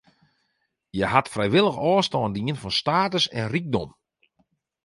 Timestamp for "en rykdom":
3.39-3.89